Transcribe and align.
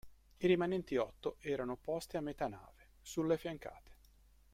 I 0.39 0.47
rimanenti 0.47 0.97
otto 0.97 1.35
erano 1.41 1.75
posti 1.77 2.17
a 2.17 2.21
metà 2.21 2.47
nave, 2.47 2.93
sulle 3.03 3.37
fiancate. 3.37 3.97